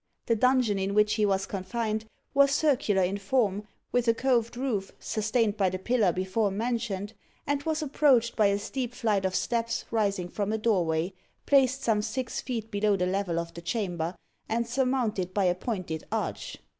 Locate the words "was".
1.27-1.45, 2.33-2.49, 7.61-7.83